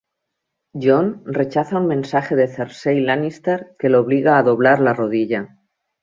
[0.83, 5.43] Jon rechaza un mensaje de Cersei Lannister que lo obliga a doblar la rodilla.